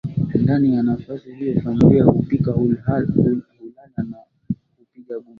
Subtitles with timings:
[0.41, 4.17] Ndani ya nafasi hiyo familia hupika hul hulala na
[4.77, 5.29] hupiga gumzo